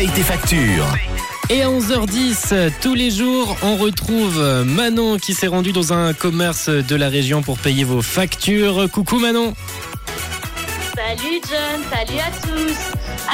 paye 0.00 0.08
tes 0.08 0.22
factures. 0.22 0.86
Et 1.50 1.62
à 1.62 1.68
11h10, 1.68 2.72
tous 2.80 2.94
les 2.94 3.10
jours, 3.10 3.54
on 3.62 3.76
retrouve 3.76 4.64
Manon 4.64 5.18
qui 5.18 5.34
s'est 5.34 5.46
rendue 5.46 5.72
dans 5.72 5.92
un 5.92 6.14
commerce 6.14 6.70
de 6.70 6.96
la 6.96 7.10
région 7.10 7.42
pour 7.42 7.58
payer 7.58 7.84
vos 7.84 8.00
factures. 8.00 8.88
Coucou 8.90 9.18
Manon 9.18 9.52
Salut 10.96 11.40
John, 11.42 11.82
salut 11.92 12.18
à 12.18 12.30
tous. 12.40 12.78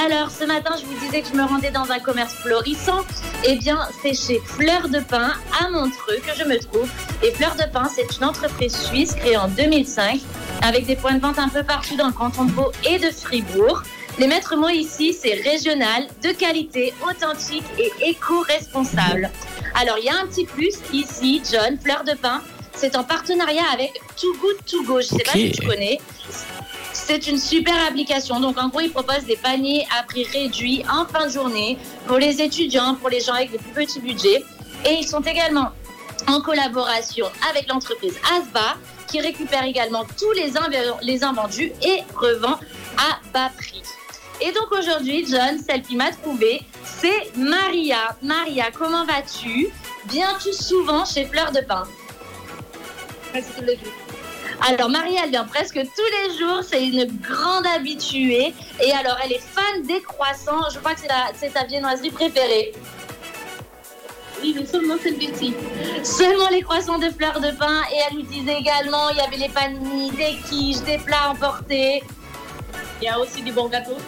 Alors 0.09 0.33
ce 0.33 0.45
matin, 0.45 0.75
je 0.81 0.87
vous 0.87 0.99
disais 1.05 1.23
que 1.23 1.29
je 1.29 1.35
me 1.35 1.45
rendais 1.45 1.71
dans 1.71 1.89
un 1.93 2.01
commerce 2.01 2.35
florissant. 2.35 3.05
Eh 3.45 3.55
bien, 3.59 3.79
c'est 4.03 4.15
chez 4.15 4.41
Fleur 4.45 4.89
de 4.89 4.99
Pain 4.99 5.35
à 5.63 5.71
Montreux 5.71 6.19
que 6.27 6.37
je 6.37 6.49
me 6.49 6.59
trouve. 6.59 6.89
Et 7.23 7.31
Fleur 7.31 7.55
de 7.55 7.71
Pain, 7.73 7.89
c'est 7.95 8.17
une 8.17 8.25
entreprise 8.25 8.75
suisse 8.77 9.15
créée 9.15 9.37
en 9.37 9.47
2005 9.47 10.19
avec 10.63 10.87
des 10.87 10.97
points 10.97 11.15
de 11.15 11.21
vente 11.21 11.39
un 11.39 11.49
peu 11.49 11.63
partout 11.63 11.95
dans 11.95 12.09
le 12.09 12.13
canton 12.13 12.45
de 12.45 12.51
Vaud 12.51 12.73
et 12.91 12.99
de 12.99 13.11
Fribourg. 13.13 13.85
Les 14.19 14.27
maîtres 14.27 14.57
mots 14.57 14.71
ici, 14.71 15.13
c'est 15.13 15.35
régional, 15.35 16.07
de 16.23 16.31
qualité, 16.31 16.95
authentique 17.07 17.65
et 17.79 17.93
éco-responsable. 18.09 19.31
Alors, 19.75 19.99
il 19.99 20.07
y 20.07 20.09
a 20.09 20.17
un 20.17 20.27
petit 20.27 20.47
plus 20.47 20.75
ici, 20.91 21.43
John, 21.53 21.79
Fleur 21.79 22.03
de 22.03 22.15
Pain. 22.15 22.41
C'est 22.75 22.97
en 22.97 23.05
partenariat 23.05 23.65
avec 23.75 23.93
Too 24.19 24.35
Good 24.41 24.57
To 24.71 24.83
Go. 24.85 25.01
Je 25.03 25.13
ne 25.13 25.19
sais 25.19 25.25
pas 25.25 25.33
si 25.33 25.53
tu 25.53 25.67
connais. 25.67 26.01
C'est 26.95 27.27
une 27.27 27.37
super 27.37 27.75
application. 27.87 28.41
Donc, 28.41 28.57
en 28.59 28.69
gros, 28.69 28.81
ils 28.81 28.91
proposent 28.91 29.27
des 29.27 29.37
paniers 29.37 29.87
à 29.99 30.03
prix 30.03 30.25
réduit 30.25 30.83
en 30.91 31.05
fin 31.05 31.27
de 31.27 31.33
journée 31.33 31.77
pour 32.07 32.17
les 32.17 32.41
étudiants, 32.41 32.95
pour 32.95 33.11
les 33.11 33.21
gens 33.21 33.35
avec 33.35 33.51
des 33.51 33.59
plus 33.59 33.85
petits 33.85 34.01
budgets. 34.01 34.43
Et 34.87 34.95
ils 34.95 35.07
sont 35.07 35.21
également 35.21 35.73
en 36.27 36.41
collaboration 36.41 37.27
avec 37.51 37.69
l'entreprise 37.69 38.15
Asba, 38.35 38.77
qui 39.09 39.21
récupère 39.21 39.65
également 39.65 40.07
tous 40.19 40.33
les, 40.33 40.53
les 41.03 41.23
invendus 41.23 41.71
et 41.83 42.03
revend 42.15 42.59
à 42.97 43.21
bas 43.35 43.51
prix. 43.59 43.83
Et 44.47 44.53
donc 44.53 44.71
aujourd'hui, 44.71 45.27
John, 45.29 45.59
celle 45.59 45.83
qui 45.83 45.97
m'a 45.97 46.13
trouvé, 46.13 46.63
c'est 46.85 47.37
Maria. 47.37 48.17
Maria, 48.23 48.67
comment 48.71 49.05
vas-tu? 49.05 49.67
Viens-tu 50.09 50.53
souvent 50.53 51.05
chez 51.05 51.25
Fleur 51.25 51.51
de 51.51 51.63
Pain? 51.63 51.83
Presque 53.33 53.57
tous 53.59 53.65
les 53.65 53.75
jours. 53.75 53.93
Alors 54.69 54.89
Maria, 54.89 55.23
elle 55.25 55.31
vient 55.31 55.45
presque 55.45 55.75
tous 55.75 56.29
les 56.29 56.39
jours, 56.39 56.61
c'est 56.63 56.87
une 56.87 57.07
grande 57.21 57.67
habituée. 57.67 58.55
Et 58.81 58.93
alors, 58.93 59.19
elle 59.25 59.33
est 59.33 59.43
fan 59.43 59.83
des 59.83 60.01
croissants. 60.01 60.71
Je 60.73 60.79
crois 60.79 60.95
que 60.95 61.01
c'est 61.35 61.53
ta 61.53 61.65
viennoiserie 61.65 62.11
préférée. 62.11 62.73
Oui, 64.41 64.55
mais 64.57 64.65
seulement 64.65 64.95
celle-ci. 65.03 65.55
Seulement 66.05 66.49
les 66.51 66.63
croissants 66.63 66.99
de 66.99 67.11
fleurs 67.11 67.41
de 67.41 67.51
pain. 67.51 67.83
Et 67.93 67.97
elle 68.09 68.19
nous 68.19 68.23
disait 68.23 68.59
également, 68.61 69.11
il 69.11 69.17
y 69.17 69.21
avait 69.21 69.39
les 69.39 69.49
paniers, 69.49 70.13
des 70.13 70.37
quiches, 70.49 70.83
des 70.83 70.99
plats 70.99 71.31
emportés. 71.31 72.05
Il 73.01 73.05
y 73.05 73.09
a 73.09 73.19
aussi 73.19 73.43
des 73.43 73.51
bons 73.51 73.69
gâteaux. 73.69 73.99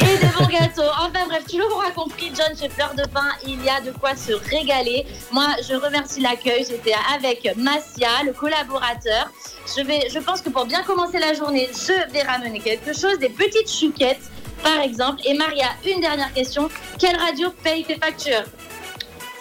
Et 0.00 0.16
des 0.16 0.26
bons 0.26 0.46
gâteaux. 0.46 0.90
Enfin 1.00 1.26
bref, 1.28 1.44
tu 1.48 1.58
l'auras 1.58 1.90
compris, 1.90 2.32
John, 2.34 2.56
chez 2.58 2.68
Fleur 2.68 2.94
de 2.94 3.06
Pain, 3.06 3.28
il 3.46 3.62
y 3.62 3.68
a 3.68 3.80
de 3.80 3.90
quoi 3.90 4.16
se 4.16 4.32
régaler. 4.32 5.06
Moi, 5.30 5.46
je 5.68 5.74
remercie 5.74 6.20
l'accueil. 6.20 6.64
J'étais 6.68 6.94
avec 7.14 7.56
Massia, 7.56 8.22
le 8.24 8.32
collaborateur. 8.32 9.30
Je, 9.76 9.82
vais, 9.82 10.08
je 10.08 10.18
pense 10.18 10.40
que 10.40 10.48
pour 10.48 10.64
bien 10.64 10.82
commencer 10.82 11.18
la 11.18 11.34
journée, 11.34 11.68
je 11.72 12.12
vais 12.12 12.22
ramener 12.22 12.60
quelque 12.60 12.92
chose, 12.94 13.18
des 13.18 13.28
petites 13.28 13.70
chouquettes, 13.70 14.22
par 14.62 14.80
exemple. 14.80 15.20
Et 15.24 15.34
Maria, 15.34 15.68
une 15.86 16.00
dernière 16.00 16.32
question. 16.32 16.68
Quelle 16.98 17.16
radio 17.16 17.50
paye 17.62 17.84
tes 17.84 17.96
factures? 17.96 18.44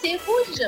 C'est 0.04 0.20
rouge. 0.26 0.68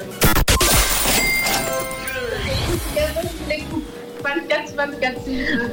24, 4.36 4.76
24. 4.76 5.22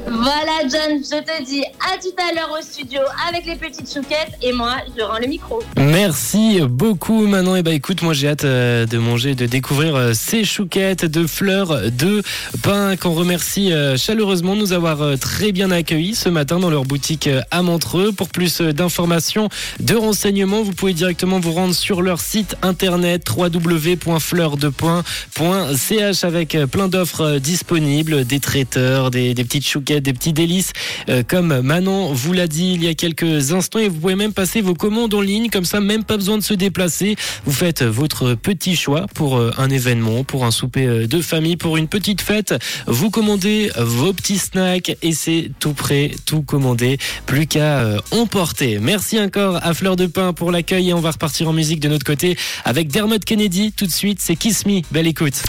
Voilà, 0.06 0.60
John, 0.62 1.02
je 1.02 1.22
te 1.22 1.42
dis 1.44 1.62
à 1.80 1.98
tout 1.98 2.14
à 2.18 2.32
l'heure 2.34 2.50
au 2.58 2.62
studio 2.62 3.00
avec 3.28 3.44
les 3.46 3.56
petites 3.56 3.92
chouquettes 3.92 4.32
et 4.42 4.52
moi, 4.52 4.76
je 4.96 5.02
rends 5.02 5.18
le 5.18 5.26
micro. 5.26 5.60
Merci 5.76 6.60
beaucoup, 6.68 7.26
Manon. 7.26 7.56
Et 7.56 7.62
bah 7.62 7.72
écoute, 7.72 8.02
moi 8.02 8.12
j'ai 8.12 8.28
hâte 8.28 8.44
euh, 8.44 8.84
de 8.86 8.98
manger, 8.98 9.34
de 9.34 9.46
découvrir 9.46 9.96
euh, 9.96 10.12
ces 10.12 10.44
chouquettes 10.44 11.06
de 11.06 11.26
fleurs 11.26 11.90
de 11.90 12.22
pain 12.62 12.96
qu'on 12.96 13.14
remercie 13.14 13.72
euh, 13.72 13.96
chaleureusement 13.96 14.54
de 14.54 14.60
nous 14.60 14.72
avoir 14.72 15.18
très 15.18 15.50
bien 15.52 15.70
accueillis 15.70 16.14
ce 16.14 16.28
matin 16.28 16.58
dans 16.58 16.68
leur 16.70 16.84
boutique 16.84 17.30
à 17.50 17.62
Montreux. 17.62 18.12
Pour 18.12 18.28
plus 18.28 18.60
d'informations, 18.60 19.48
de 19.78 19.94
renseignements, 19.94 20.62
vous 20.62 20.72
pouvez 20.72 20.92
directement 20.92 21.40
vous 21.40 21.52
rendre 21.52 21.74
sur 21.74 22.02
leur 22.02 22.20
site 22.20 22.56
internet 22.62 23.24
www.fleurdepain.ch 23.34 26.24
avec 26.24 26.58
plein 26.70 26.88
d'offres 26.88 27.38
disponibles, 27.38 28.24
des 28.24 28.40
des, 28.54 29.34
petites 29.34 29.66
chouquettes, 29.66 30.02
des 30.04 30.12
petits 30.12 30.32
délices, 30.32 30.72
euh, 31.08 31.22
comme 31.26 31.60
Manon 31.60 32.12
vous 32.12 32.32
l'a 32.32 32.46
dit 32.46 32.72
il 32.74 32.84
y 32.84 32.88
a 32.88 32.94
quelques 32.94 33.52
instants. 33.52 33.78
Et 33.78 33.88
vous 33.88 33.98
pouvez 33.98 34.16
même 34.16 34.32
passer 34.32 34.60
vos 34.60 34.74
commandes 34.74 35.14
en 35.14 35.20
ligne, 35.20 35.48
comme 35.50 35.64
ça, 35.64 35.80
même 35.80 36.04
pas 36.04 36.16
besoin 36.16 36.38
de 36.38 36.42
se 36.42 36.54
déplacer. 36.54 37.16
Vous 37.44 37.52
faites 37.52 37.82
votre 37.82 38.34
petit 38.34 38.76
choix 38.76 39.06
pour 39.14 39.36
euh, 39.36 39.52
un 39.58 39.70
événement, 39.70 40.24
pour 40.24 40.44
un 40.44 40.50
souper 40.50 40.86
euh, 40.86 41.06
de 41.06 41.20
famille, 41.20 41.56
pour 41.56 41.76
une 41.76 41.88
petite 41.88 42.20
fête. 42.20 42.54
Vous 42.86 43.10
commandez 43.10 43.70
vos 43.78 44.12
petits 44.12 44.38
snacks 44.38 44.96
et 45.02 45.12
c'est 45.12 45.50
tout 45.60 45.72
prêt, 45.72 46.10
tout 46.26 46.42
commandé. 46.42 46.98
Plus 47.26 47.46
qu'à 47.46 47.96
emporter. 48.10 48.78
Merci 48.80 49.20
encore 49.20 49.58
à 49.62 49.74
Fleur 49.74 49.96
de 49.96 50.06
Pain 50.06 50.32
pour 50.32 50.50
l'accueil 50.50 50.90
et 50.90 50.94
on 50.94 51.00
va 51.00 51.12
repartir 51.12 51.48
en 51.48 51.52
musique 51.52 51.80
de 51.80 51.88
notre 51.88 52.04
côté 52.04 52.36
avec 52.64 52.88
Dermot 52.88 53.18
Kennedy. 53.18 53.72
Tout 53.72 53.86
de 53.86 53.92
suite, 53.92 54.18
c'est 54.20 54.36
Kiss 54.36 54.66
Me. 54.66 54.80
Belle 54.90 55.06
écoute. 55.06 55.42